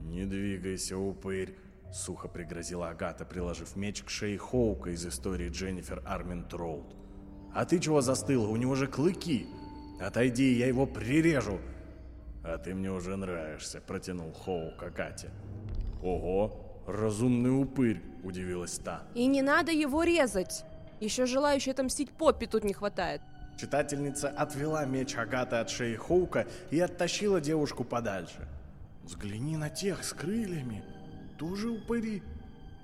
«Не 0.00 0.24
двигайся, 0.24 0.96
упырь!»— 0.96 1.58
сухо 1.92 2.28
пригрозила 2.28 2.88
Агата, 2.90 3.24
приложив 3.24 3.76
меч 3.76 4.02
к 4.02 4.10
шее 4.10 4.38
Хоука 4.38 4.90
из 4.90 5.04
истории 5.06 5.48
Дженнифер 5.48 6.02
Армин 6.06 6.44
Троуд. 6.44 6.94
«А 7.54 7.64
ты 7.64 7.78
чего 7.78 8.00
застыла? 8.00 8.48
У 8.48 8.56
него 8.56 8.74
же 8.74 8.86
клыки! 8.86 9.46
Отойди, 10.00 10.54
я 10.54 10.66
его 10.66 10.86
прирежу!» 10.86 11.58
«А 12.44 12.58
ты 12.58 12.74
мне 12.74 12.90
уже 12.90 13.16
нравишься»,— 13.16 13.80
протянул 13.86 14.32
Хоук 14.32 14.82
Агате. 14.82 15.30
«Ого, 16.02 16.82
разумный 16.86 17.50
упырь»,— 17.50 18.02
удивилась 18.22 18.78
та. 18.78 19.02
И 19.14 19.26
не 19.26 19.40
надо 19.40 19.72
его 19.72 20.02
резать. 20.02 20.64
Еще 21.00 21.24
желающих 21.24 21.72
отомстить 21.72 22.10
Поппи 22.10 22.46
тут 22.46 22.62
не 22.64 22.74
хватает. 22.74 23.22
Читательница 23.58 24.28
отвела 24.28 24.84
меч 24.84 25.16
Агаты 25.16 25.56
от 25.56 25.70
шеи 25.70 25.94
Хоука 25.94 26.46
и 26.70 26.78
оттащила 26.80 27.40
девушку 27.40 27.82
подальше. 27.82 28.46
«Взгляни 29.04 29.56
на 29.56 29.70
тех 29.70 30.04
с 30.04 30.12
крыльями. 30.12 30.84
Тоже 31.38 31.70
упыри. 31.70 32.22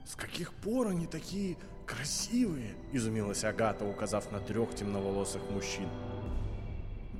С 0.06 0.14
каких 0.14 0.54
пор 0.54 0.88
они 0.88 1.06
такие 1.06 1.58
красивые?»— 1.86 2.74
изумилась 2.92 3.44
Агата, 3.44 3.84
указав 3.84 4.32
на 4.32 4.40
трех 4.40 4.74
темноволосых 4.74 5.42
мужчин. 5.50 5.88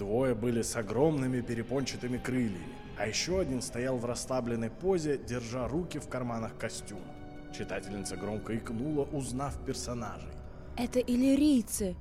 Двое 0.01 0.35
были 0.35 0.63
с 0.63 0.77
огромными 0.77 1.43
перепончатыми 1.43 2.17
крыльями, 2.17 2.75
а 2.97 3.07
еще 3.07 3.39
один 3.39 3.61
стоял 3.61 3.99
в 3.99 4.07
расслабленной 4.07 4.71
позе, 4.71 5.19
держа 5.19 5.69
руки 5.69 5.99
в 5.99 6.09
карманах 6.09 6.57
костюма. 6.57 7.15
Читательница 7.55 8.17
громко 8.17 8.57
икнула, 8.57 9.05
узнав 9.05 9.63
персонажей. 9.67 10.31
Это 10.79 11.01
иллирийцы. 11.01 11.97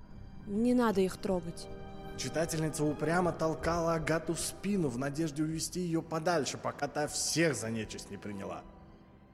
Не 0.48 0.74
надо 0.74 1.02
их 1.02 1.18
трогать. 1.18 1.68
Читательница 2.16 2.86
упрямо 2.86 3.34
толкала 3.34 3.96
Агату 3.96 4.34
в 4.34 4.40
спину 4.40 4.88
в 4.88 4.98
надежде 4.98 5.44
увести 5.44 5.82
ее 5.82 6.02
подальше, 6.02 6.58
пока 6.58 6.88
та 6.88 7.06
всех 7.06 7.54
за 7.54 7.70
нечисть 7.70 8.12
не 8.12 8.18
приняла. 8.18 8.62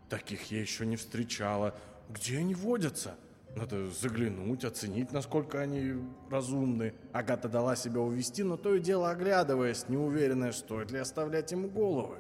Таких 0.10 0.50
я 0.50 0.60
еще 0.60 0.88
не 0.88 0.96
встречала. 0.96 1.76
Где 2.10 2.40
они 2.40 2.56
водятся? 2.56 3.14
Надо 3.56 3.90
заглянуть, 3.90 4.66
оценить, 4.66 5.14
насколько 5.14 5.62
они 5.62 5.94
разумны. 6.30 6.94
Агата 7.14 7.48
дала 7.48 7.76
себя 7.76 8.02
увести, 8.02 8.44
но 8.44 8.58
то 8.58 8.76
и 8.76 8.80
дело 8.80 9.10
оглядываясь, 9.10 9.88
неуверенная, 9.88 10.52
стоит 10.52 10.92
ли 10.92 11.00
оставлять 11.00 11.52
ему 11.52 11.70
головы. 11.70 12.18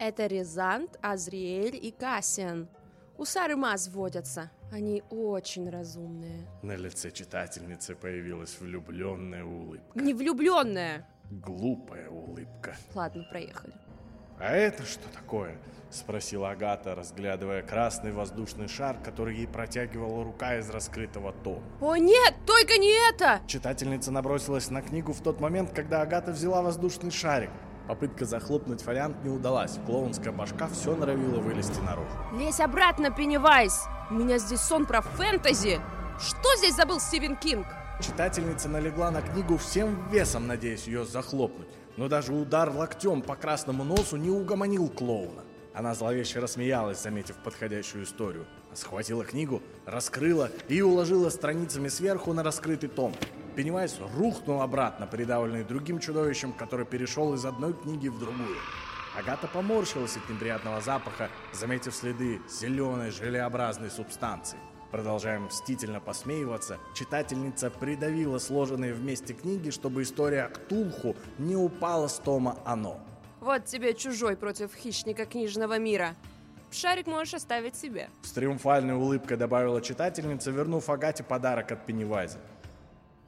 Это 0.00 0.26
Рязант, 0.26 0.98
Азриэль 1.00 1.76
и 1.76 1.92
Кассиан. 1.92 2.68
У 3.16 3.24
Сары 3.24 3.54
Маз 3.54 3.88
водятся. 3.88 4.50
Они 4.72 5.04
очень 5.10 5.70
разумные. 5.70 6.48
На 6.62 6.74
лице 6.74 7.12
читательницы 7.12 7.94
появилась 7.94 8.58
влюбленная 8.58 9.44
улыбка. 9.44 10.00
Не 10.00 10.14
влюбленная. 10.14 11.06
Глупая 11.30 12.08
улыбка. 12.08 12.74
Ладно, 12.94 13.24
проехали. 13.30 13.74
«А 14.42 14.56
это 14.56 14.84
что 14.84 15.08
такое?»— 15.08 15.56
спросила 15.90 16.50
Агата, 16.50 16.96
разглядывая 16.96 17.62
красный 17.62 18.10
воздушный 18.10 18.66
шар, 18.66 18.96
который 18.98 19.36
ей 19.36 19.46
протягивала 19.46 20.24
рука 20.24 20.58
из 20.58 20.68
раскрытого 20.68 21.32
тома. 21.32 21.62
О 21.80 21.94
нет, 21.94 22.34
только 22.44 22.76
не 22.76 22.90
это! 23.08 23.40
Читательница 23.46 24.10
набросилась 24.10 24.68
на 24.68 24.82
книгу 24.82 25.12
в 25.12 25.20
тот 25.20 25.40
момент, 25.40 25.70
когда 25.72 26.02
Агата 26.02 26.32
взяла 26.32 26.60
воздушный 26.60 27.12
шарик. 27.12 27.50
Попытка 27.86 28.24
захлопнуть 28.24 28.82
фолиант 28.82 29.22
не 29.22 29.30
удалась. 29.30 29.78
Клоунская 29.86 30.32
башка 30.32 30.66
все 30.66 30.96
норовила 30.96 31.38
вылезти 31.38 31.78
наружу. 31.78 32.10
Лезь 32.32 32.58
обратно, 32.58 33.12
Пеннивайз! 33.12 33.84
У 34.10 34.14
меня 34.14 34.38
здесь 34.38 34.60
сон 34.60 34.86
про 34.86 35.02
фэнтези! 35.02 35.80
Что 36.18 36.56
здесь 36.56 36.74
забыл 36.74 36.98
Стивен 36.98 37.36
Кинг? 37.36 37.66
Читательница 38.00 38.68
налегла 38.68 39.12
на 39.12 39.22
книгу 39.22 39.56
всем 39.56 40.10
весом, 40.10 40.48
надеясь 40.48 40.88
ее 40.88 41.04
захлопнуть. 41.04 41.68
Но 41.96 42.08
даже 42.08 42.32
удар 42.32 42.70
локтем 42.70 43.22
по 43.22 43.36
красному 43.36 43.84
носу 43.84 44.16
не 44.16 44.30
угомонил 44.30 44.88
клоуна. 44.88 45.42
Она 45.74 45.94
зловеще 45.94 46.38
рассмеялась, 46.38 47.02
заметив 47.02 47.36
подходящую 47.36 48.04
историю. 48.04 48.46
Схватила 48.74 49.24
книгу, 49.24 49.62
раскрыла 49.86 50.50
и 50.68 50.82
уложила 50.82 51.30
страницами 51.30 51.88
сверху 51.88 52.32
на 52.32 52.42
раскрытый 52.42 52.88
том. 52.88 53.14
Пеннивайз 53.56 53.98
рухнул 54.16 54.62
обратно, 54.62 55.06
придавленный 55.06 55.64
другим 55.64 55.98
чудовищем, 55.98 56.52
который 56.52 56.86
перешел 56.86 57.34
из 57.34 57.44
одной 57.44 57.74
книги 57.74 58.08
в 58.08 58.18
другую. 58.18 58.56
Агата 59.18 59.46
поморщилась 59.46 60.16
от 60.16 60.28
неприятного 60.30 60.80
запаха, 60.80 61.28
заметив 61.52 61.94
следы 61.94 62.40
зеленой 62.48 63.10
желеобразной 63.10 63.90
субстанции. 63.90 64.58
Продолжая 64.92 65.40
мстительно 65.40 66.00
посмеиваться, 66.00 66.78
читательница 66.94 67.70
придавила 67.70 68.38
сложенные 68.38 68.92
вместе 68.92 69.32
книги, 69.32 69.70
чтобы 69.70 70.02
история 70.02 70.48
Ктулху 70.48 71.16
не 71.38 71.56
упала 71.56 72.08
с 72.08 72.18
тома 72.18 72.58
«Оно». 72.66 73.00
Вот 73.40 73.64
тебе 73.64 73.94
чужой 73.94 74.36
против 74.36 74.74
хищника 74.74 75.24
книжного 75.24 75.78
мира. 75.78 76.14
Шарик 76.70 77.06
можешь 77.06 77.32
оставить 77.32 77.74
себе. 77.74 78.10
С 78.22 78.32
триумфальной 78.32 78.94
улыбкой 78.94 79.38
добавила 79.38 79.80
читательница, 79.80 80.50
вернув 80.50 80.90
Агате 80.90 81.24
подарок 81.24 81.72
от 81.72 81.86
Пеннивайза. 81.86 82.38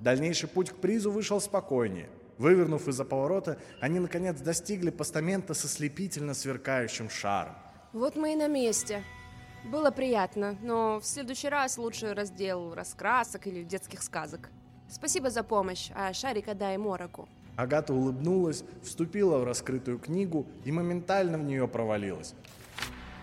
Дальнейший 0.01 0.51
путь 0.51 0.69
к 0.69 0.77
призу 0.77 1.11
вышел 1.11 1.41
спокойнее. 1.41 2.11
Вывернув 2.37 2.89
из-за 2.89 3.07
поворота, 3.07 3.59
они 3.81 4.01
наконец 4.01 4.39
достигли 4.39 4.91
постамента 4.91 5.55
со 5.55 5.67
слепительно 5.67 6.35
сверкающим 6.35 7.09
шаром. 7.09 7.55
Вот 7.95 8.17
мы 8.17 8.35
и 8.35 8.37
на 8.37 8.49
месте. 8.49 9.03
Было 9.65 9.91
приятно, 9.91 10.57
но 10.63 11.01
в 11.01 11.05
следующий 11.07 11.49
раз 11.49 11.79
лучше 11.79 12.15
раздел 12.15 12.75
раскрасок 12.75 13.47
или 13.47 13.63
детских 13.63 14.03
сказок. 14.03 14.51
Спасибо 14.89 15.31
за 15.31 15.43
помощь, 15.43 15.91
а 15.95 16.13
шарик 16.13 16.49
отдай 16.49 16.77
Мороку. 16.77 17.29
Агата 17.57 17.95
улыбнулась, 17.95 18.65
вступила 18.83 19.39
в 19.39 19.45
раскрытую 19.45 19.99
книгу 19.99 20.47
и 20.65 20.73
моментально 20.73 21.39
в 21.39 21.45
нее 21.45 21.67
провалилась. 21.67 22.35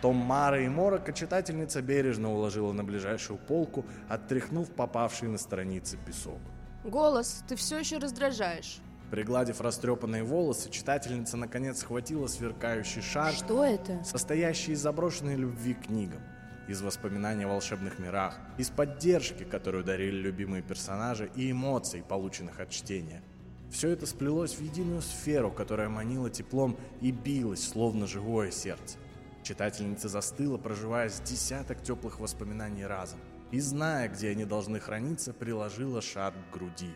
Том 0.01 0.15
Мара 0.15 0.59
и 0.61 0.67
Морока 0.67 1.13
читательница 1.13 1.81
бережно 1.81 2.33
уложила 2.33 2.71
на 2.71 2.83
ближайшую 2.83 3.37
полку, 3.37 3.85
оттряхнув 4.09 4.71
попавший 4.71 5.27
на 5.27 5.37
страницы 5.37 5.97
песок. 6.07 6.39
Голос, 6.83 7.43
ты 7.47 7.55
все 7.55 7.77
еще 7.77 7.97
раздражаешь. 7.97 8.79
Пригладив 9.11 9.61
растрепанные 9.61 10.23
волосы, 10.23 10.71
читательница 10.71 11.37
наконец 11.37 11.79
схватила 11.81 12.25
сверкающий 12.27 13.01
шар, 13.01 13.33
Что 13.33 13.63
это? 13.63 14.01
состоящий 14.03 14.71
из 14.71 14.79
заброшенной 14.79 15.35
любви 15.35 15.73
книгам, 15.75 16.21
из 16.71 16.81
воспоминаний 16.81 17.45
о 17.45 17.49
волшебных 17.49 17.99
мирах, 17.99 18.39
из 18.57 18.69
поддержки, 18.69 19.43
которую 19.43 19.83
дарили 19.83 20.17
любимые 20.17 20.63
персонажи, 20.63 21.29
и 21.35 21.51
эмоций, 21.51 22.01
полученных 22.01 22.59
от 22.59 22.69
чтения. 22.69 23.21
Все 23.71 23.89
это 23.89 24.05
сплелось 24.05 24.55
в 24.55 24.61
единую 24.61 25.01
сферу, 25.01 25.51
которая 25.51 25.89
манила 25.89 26.29
теплом 26.29 26.77
и 26.99 27.11
билась, 27.11 27.67
словно 27.67 28.07
живое 28.07 28.51
сердце. 28.51 28.97
Читательница 29.43 30.09
застыла, 30.09 30.57
проживая 30.57 31.09
с 31.09 31.19
десяток 31.21 31.81
теплых 31.81 32.19
воспоминаний 32.19 32.85
разом, 32.85 33.19
и, 33.51 33.59
зная, 33.59 34.07
где 34.07 34.29
они 34.29 34.45
должны 34.45 34.79
храниться, 34.79 35.33
приложила 35.33 36.01
шар 36.01 36.33
к 36.33 36.53
груди. 36.53 36.91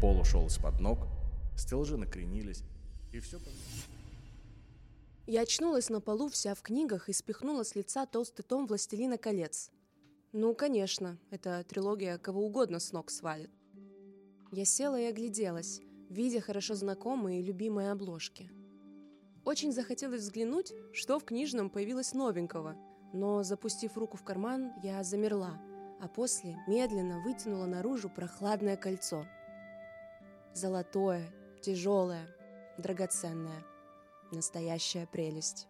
Пол 0.00 0.20
ушел 0.20 0.46
из-под 0.46 0.80
ног, 0.80 1.06
стеллажи 1.56 1.96
накренились, 1.96 2.62
и 3.12 3.20
все... 3.20 3.38
Я 5.32 5.40
очнулась 5.40 5.88
на 5.88 6.02
полу 6.02 6.28
вся 6.28 6.54
в 6.54 6.60
книгах 6.60 7.08
и 7.08 7.14
спихнула 7.14 7.62
с 7.62 7.74
лица 7.74 8.04
толстый 8.04 8.42
том 8.42 8.66
«Властелина 8.66 9.16
колец». 9.16 9.70
Ну, 10.32 10.54
конечно, 10.54 11.18
эта 11.30 11.64
трилогия 11.64 12.18
кого 12.18 12.44
угодно 12.44 12.78
с 12.78 12.92
ног 12.92 13.10
свалит. 13.10 13.50
Я 14.50 14.66
села 14.66 15.00
и 15.00 15.06
огляделась, 15.06 15.80
видя 16.10 16.42
хорошо 16.42 16.74
знакомые 16.74 17.40
и 17.40 17.42
любимые 17.42 17.92
обложки. 17.92 18.50
Очень 19.46 19.72
захотелось 19.72 20.20
взглянуть, 20.20 20.74
что 20.92 21.18
в 21.18 21.24
книжном 21.24 21.70
появилось 21.70 22.12
новенького, 22.12 22.76
но, 23.14 23.42
запустив 23.42 23.96
руку 23.96 24.18
в 24.18 24.24
карман, 24.24 24.74
я 24.82 25.02
замерла, 25.02 25.58
а 25.98 26.08
после 26.08 26.58
медленно 26.68 27.22
вытянула 27.22 27.64
наружу 27.64 28.10
прохладное 28.10 28.76
кольцо. 28.76 29.24
Золотое, 30.52 31.32
тяжелое, 31.62 32.28
драгоценное. 32.76 33.71
Настоящая 34.32 35.06
прелесть. 35.06 35.68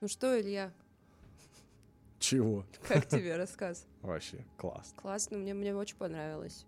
Ну 0.00 0.08
что, 0.08 0.38
Илья, 0.40 0.72
Чего? 2.18 2.64
как 2.88 3.06
тебе 3.06 3.36
рассказ? 3.36 3.86
Вообще, 4.02 4.44
классно. 4.56 4.96
Классно, 5.00 5.38
мне, 5.38 5.52
мне 5.54 5.74
очень 5.74 5.96
понравилось. 5.96 6.66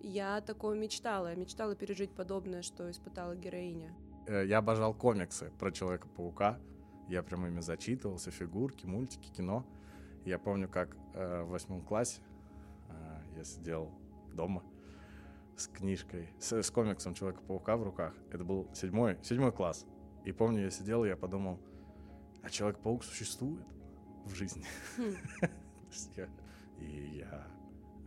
Я 0.00 0.40
такое 0.40 0.76
мечтала. 0.78 1.28
Я 1.28 1.34
мечтала 1.36 1.74
пережить 1.74 2.10
подобное, 2.14 2.62
что 2.62 2.90
испытала 2.90 3.34
героиня. 3.36 3.94
Э, 4.26 4.44
Я 4.44 4.58
обожал 4.58 4.94
комиксы 4.94 5.50
про 5.58 5.70
Человека-паука. 5.72 6.58
Я 7.08 7.22
прям 7.22 7.46
ими 7.46 7.60
зачитывался, 7.60 8.30
фигурки, 8.30 8.84
мультики, 8.86 9.30
кино. 9.32 9.64
Я 10.24 10.38
помню, 10.38 10.68
как 10.68 10.96
э, 11.14 11.42
в 11.42 11.50
восьмом 11.50 11.82
классе 11.82 12.20
э, 12.90 13.22
я 13.36 13.44
сидел 13.44 13.90
дома 14.32 14.62
с 15.56 15.68
книжкой, 15.68 16.28
с, 16.38 16.52
с 16.62 16.70
комиксом 16.70 17.14
Человека-паука 17.14 17.76
в 17.76 17.82
руках. 17.84 18.14
Это 18.30 18.44
был 18.44 18.68
седьмой, 18.74 19.18
седьмой 19.22 19.52
класс. 19.52 19.86
И 20.24 20.32
помню, 20.32 20.62
я 20.64 20.70
сидел, 20.70 21.04
и 21.04 21.08
я 21.08 21.16
подумал, 21.16 21.60
а 22.42 22.50
Человек-паук 22.50 23.04
существует 23.04 23.64
в 24.24 24.34
жизни? 24.34 24.64
Я- 26.16 26.28
И 26.80 27.18
я 27.18 27.46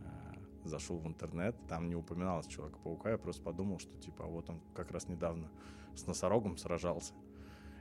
э, 0.02 0.68
зашел 0.68 0.98
в 0.98 1.06
интернет, 1.06 1.56
там 1.68 1.88
не 1.88 1.94
упоминалось 1.96 2.46
Человека-паука, 2.46 3.10
я 3.10 3.18
просто 3.18 3.42
подумал, 3.42 3.78
что 3.78 3.96
типа 3.98 4.26
вот 4.26 4.50
он 4.50 4.60
как 4.74 4.90
раз 4.90 5.08
недавно 5.08 5.48
с 5.94 6.06
носорогом 6.06 6.56
сражался. 6.58 7.14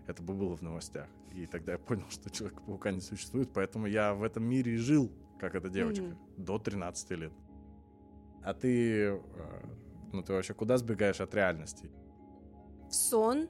Это 0.08 0.24
бы 0.24 0.34
было 0.34 0.56
в 0.56 0.62
новостях. 0.62 1.10
И 1.34 1.46
тогда 1.46 1.74
я 1.74 1.78
понял, 1.78 2.06
что 2.10 2.30
Человека-паука 2.30 2.92
не 2.92 3.02
существует, 3.02 3.52
поэтому 3.54 3.88
я 3.88 4.14
в 4.14 4.24
этом 4.24 4.44
мире 4.46 4.76
и 4.76 4.78
жил, 4.78 5.12
как 5.40 5.56
эта 5.56 5.70
девочка, 5.70 6.04
до 6.38 6.58
13 6.58 7.12
лет. 7.12 7.34
А 8.43 8.54
ты, 8.54 9.02
э, 9.04 9.19
ну 10.13 10.23
ты 10.23 10.34
вообще 10.34 10.54
куда 10.54 10.78
сбегаешь 10.78 11.21
от 11.21 11.34
реальности? 11.34 11.89
В 12.89 12.93
сон. 12.93 13.50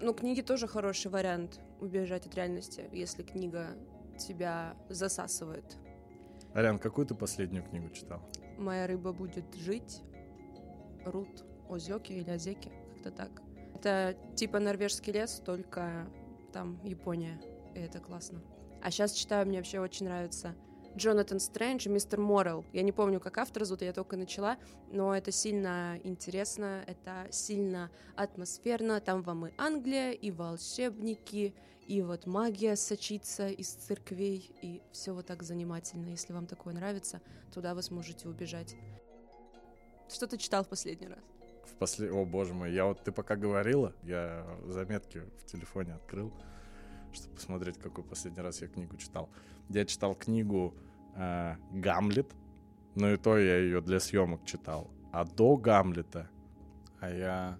Ну, 0.00 0.14
книги 0.14 0.40
тоже 0.40 0.66
хороший 0.66 1.10
вариант 1.10 1.60
убежать 1.80 2.26
от 2.26 2.34
реальности, 2.34 2.88
если 2.92 3.22
книга 3.22 3.76
тебя 4.18 4.76
засасывает. 4.88 5.76
Ариан, 6.54 6.78
какую 6.78 7.06
ты 7.06 7.14
последнюю 7.14 7.64
книгу 7.64 7.90
читал? 7.90 8.22
Моя 8.58 8.86
рыба 8.86 9.12
будет 9.12 9.54
жить. 9.54 10.02
Рут 11.04 11.44
Озеки 11.68 12.12
или 12.12 12.30
Озеки, 12.30 12.70
как-то 12.94 13.10
так. 13.10 13.42
Это 13.74 14.16
типа 14.34 14.58
норвежский 14.58 15.12
лес, 15.12 15.40
только 15.44 16.08
там 16.52 16.80
Япония. 16.82 17.40
И 17.74 17.78
это 17.78 18.00
классно. 18.00 18.42
А 18.82 18.90
сейчас 18.90 19.12
читаю, 19.12 19.46
мне 19.46 19.58
вообще 19.58 19.80
очень 19.80 20.06
нравится 20.06 20.54
Джонатан 20.96 21.40
Стрэндж 21.40 21.86
и 21.86 21.90
Мистер 21.90 22.18
Моррел. 22.18 22.64
Я 22.72 22.82
не 22.82 22.92
помню, 22.92 23.20
как 23.20 23.36
автор 23.36 23.64
зовут, 23.64 23.82
я 23.82 23.92
только 23.92 24.16
начала, 24.16 24.56
но 24.90 25.14
это 25.14 25.30
сильно 25.30 26.00
интересно, 26.04 26.82
это 26.86 27.26
сильно 27.30 27.90
атмосферно. 28.14 29.00
Там 29.00 29.22
вам 29.22 29.46
и 29.46 29.52
Англия, 29.58 30.12
и 30.12 30.30
волшебники, 30.30 31.54
и 31.86 32.02
вот 32.02 32.26
магия 32.26 32.76
сочится 32.76 33.48
из 33.48 33.68
церквей, 33.68 34.50
и 34.62 34.80
все 34.90 35.12
вот 35.12 35.26
так 35.26 35.42
занимательно. 35.42 36.06
Если 36.06 36.32
вам 36.32 36.46
такое 36.46 36.72
нравится, 36.72 37.20
туда 37.52 37.74
вы 37.74 37.82
сможете 37.82 38.28
убежать. 38.28 38.74
Что 40.08 40.26
ты 40.26 40.38
читал 40.38 40.64
в 40.64 40.68
последний 40.68 41.08
раз? 41.08 41.18
В 41.64 41.74
после... 41.74 42.10
О, 42.10 42.24
боже 42.24 42.54
мой, 42.54 42.72
я 42.72 42.86
вот 42.86 43.02
ты 43.04 43.12
пока 43.12 43.36
говорила, 43.36 43.92
я 44.02 44.46
заметки 44.66 45.22
в 45.40 45.44
телефоне 45.44 45.94
открыл, 45.94 46.32
чтобы 47.16 47.34
посмотреть, 47.34 47.78
какой 47.78 48.04
последний 48.04 48.42
раз 48.42 48.62
я 48.62 48.68
книгу 48.68 48.96
читал. 48.96 49.28
Я 49.68 49.84
читал 49.84 50.14
книгу 50.14 50.74
э, 51.14 51.56
«Гамлет», 51.72 52.32
но 52.94 53.10
и 53.10 53.16
то 53.16 53.36
я 53.38 53.58
ее 53.58 53.80
для 53.80 54.00
съемок 54.00 54.44
читал. 54.44 54.90
А 55.12 55.24
до 55.24 55.56
«Гамлета», 55.56 56.28
а 57.00 57.10
я... 57.10 57.58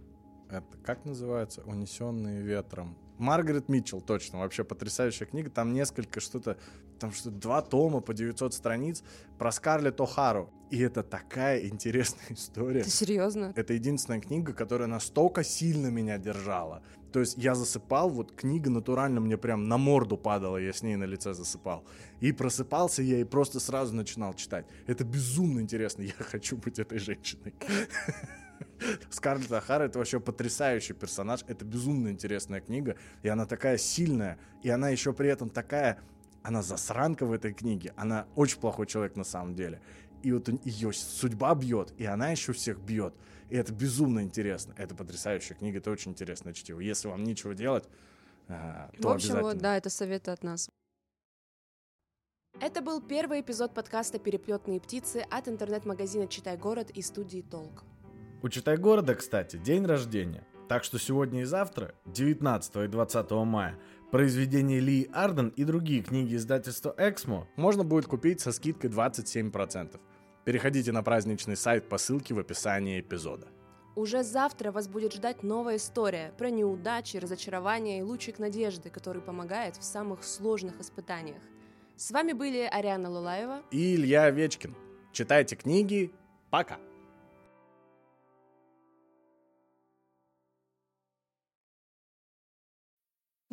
Это 0.49 0.79
как 0.85 1.05
называется? 1.05 1.63
«Унесенные 1.63 2.43
ветром». 2.43 2.97
Маргарет 3.19 3.69
Митчелл, 3.69 4.01
точно, 4.01 4.41
вообще 4.41 4.65
потрясающая 4.65 5.27
книга. 5.27 5.51
Там 5.51 5.73
несколько 5.73 6.21
что-то, 6.21 6.59
там 6.99 7.13
что 7.13 7.31
два 7.31 7.63
тома 7.63 8.01
по 8.01 8.15
900 8.15 8.53
страниц 8.55 9.03
про 9.39 9.51
Скарлетт 9.51 10.01
О'Хару. 10.01 10.51
И 10.71 10.81
это 10.81 11.03
такая 11.03 11.67
интересная 11.67 12.27
история. 12.31 12.83
Ты 12.83 12.91
серьезно? 12.91 13.53
Это 13.57 13.73
единственная 13.73 14.21
книга, 14.21 14.53
которая 14.53 14.89
настолько 14.89 15.45
сильно 15.45 15.89
меня 15.89 16.19
держала. 16.19 16.83
То 17.13 17.21
есть 17.21 17.39
я 17.39 17.55
засыпал, 17.55 18.11
вот 18.11 18.33
книга 18.33 18.69
натурально 18.69 19.21
мне 19.21 19.39
прям 19.39 19.69
на 19.69 19.79
морду 19.79 20.19
падала, 20.19 20.59
я 20.59 20.73
с 20.73 20.83
ней 20.83 20.97
на 20.97 21.05
лице 21.05 21.33
засыпал. 21.33 21.85
И 22.21 22.33
просыпался 22.33 23.03
я 23.03 23.19
и 23.19 23.25
просто 23.25 23.61
сразу 23.61 23.95
начинал 23.95 24.35
читать. 24.35 24.67
Это 24.87 25.05
безумно 25.05 25.61
интересно, 25.61 26.03
я 26.03 26.13
хочу 26.19 26.57
быть 26.57 26.79
этой 26.79 26.99
женщиной. 26.99 27.55
Скарлетт 29.11 29.53
Ахара 29.53 29.85
это 29.85 29.99
вообще 29.99 30.21
потрясающий 30.21 30.93
персонаж, 30.93 31.45
это 31.47 31.65
безумно 31.65 32.09
интересная 32.09 32.61
книга, 32.61 32.97
и 33.23 33.29
она 33.29 33.47
такая 33.47 33.79
сильная, 33.79 34.39
и 34.63 34.69
она 34.69 34.91
еще 34.91 35.13
при 35.13 35.31
этом 35.31 35.49
такая, 35.49 35.99
она 36.43 36.63
засранка 36.63 37.27
в 37.27 37.33
этой 37.33 37.53
книге, 37.53 37.93
она 37.97 38.27
очень 38.35 38.61
плохой 38.61 38.87
человек 38.87 39.17
на 39.17 39.25
самом 39.25 39.55
деле. 39.55 39.81
И 40.23 40.33
вот 40.33 40.49
ее 40.65 40.93
судьба 40.93 41.55
бьет, 41.55 41.93
и 41.99 42.05
она 42.05 42.31
еще 42.31 42.53
всех 42.53 42.81
бьет. 42.81 43.15
И 43.49 43.57
это 43.57 43.73
безумно 43.73 44.21
интересно. 44.23 44.75
Это 44.77 44.95
потрясающая 44.95 45.57
книга, 45.57 45.79
это 45.79 45.91
очень 45.91 46.13
интересное 46.13 46.53
чтиво. 46.53 46.81
Если 46.81 47.09
вам 47.09 47.23
нечего 47.25 47.55
делать, 47.55 47.85
то 48.49 48.91
В 48.99 49.07
общем, 49.07 49.11
обязательно. 49.11 49.43
вот, 49.43 49.59
да, 49.59 49.77
это 49.77 49.91
советы 49.91 50.31
от 50.31 50.43
нас. 50.43 50.69
Это 52.61 52.81
был 52.81 53.03
первый 53.03 53.43
эпизод 53.43 53.75
подкаста 53.75 54.19
«Переплетные 54.19 54.81
птицы» 54.81 55.27
от 55.31 55.47
интернет-магазина 55.47 56.27
«Читай 56.27 56.57
город» 56.57 56.91
и 56.91 57.03
студии 57.03 57.43
«Толк». 57.43 57.85
У 58.43 58.49
Читай 58.49 58.79
города, 58.79 59.15
кстати, 59.15 59.57
день 59.57 59.85
рождения. 59.85 60.47
Так 60.69 60.83
что 60.83 60.99
сегодня 60.99 61.43
и 61.43 61.45
завтра, 61.45 61.95
19 62.07 62.77
и 62.77 62.89
20 62.89 63.31
мая, 63.45 63.79
произведения 64.11 64.81
Ли 64.81 65.09
Арден 65.13 65.49
и 65.49 65.65
другие 65.65 66.03
книги 66.03 66.37
издательства 66.37 66.95
Эксмо 66.97 67.47
можно 67.57 67.85
будет 67.85 68.07
купить 68.07 68.41
со 68.41 68.53
скидкой 68.53 68.91
27%. 68.91 69.99
Переходите 70.45 70.93
на 70.93 71.03
праздничный 71.03 71.57
сайт 71.57 71.89
по 71.89 71.99
ссылке 71.99 72.35
в 72.35 72.39
описании 72.39 73.01
эпизода. 73.01 73.49
Уже 73.97 74.23
завтра 74.23 74.73
вас 74.73 74.89
будет 74.89 75.15
ждать 75.15 75.43
новая 75.43 75.77
история 75.77 76.33
про 76.37 76.51
неудачи, 76.51 77.17
разочарования 77.17 78.01
и 78.01 78.03
лучик 78.03 78.39
надежды, 78.39 78.91
который 78.91 79.23
помогает 79.23 79.77
в 79.77 79.83
самых 79.83 80.23
сложных 80.23 80.81
испытаниях. 80.81 81.43
С 81.97 82.11
вами 82.11 82.33
были 82.33 82.69
Ариана 82.71 83.11
Лулаева. 83.11 83.63
И 83.71 83.95
Илья 83.95 84.25
Овечкин. 84.25 84.75
Читайте 85.13 85.57
книги. 85.57 86.13
Пока. 86.51 86.79